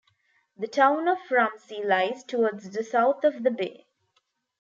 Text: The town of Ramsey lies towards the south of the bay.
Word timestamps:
The 0.57 0.65
town 0.67 1.07
of 1.07 1.19
Ramsey 1.29 1.83
lies 1.83 2.23
towards 2.23 2.71
the 2.71 2.83
south 2.83 3.23
of 3.23 3.43
the 3.43 3.51
bay. 3.51 3.85